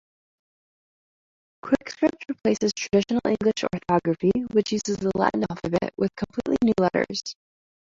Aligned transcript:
Quikscript 1.63 2.27
replaces 2.27 2.73
traditional 2.73 3.21
English 3.29 3.63
orthography, 3.71 4.31
which 4.51 4.71
uses 4.71 4.97
the 4.97 5.11
Latin 5.13 5.43
alphabet, 5.47 5.93
with 5.95 6.09
completely 6.15 6.57
new 6.65 6.73
letters. 6.79 7.21